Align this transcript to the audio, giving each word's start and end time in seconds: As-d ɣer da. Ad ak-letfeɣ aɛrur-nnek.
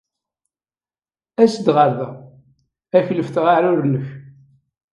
As-d 1.43 1.67
ɣer 1.75 1.89
da. 1.99 2.09
Ad 2.17 2.95
ak-letfeɣ 3.03 3.45
aɛrur-nnek. 3.51 4.07